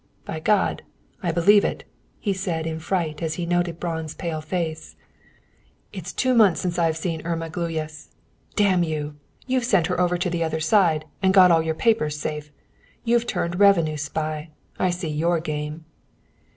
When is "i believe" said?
1.21-1.63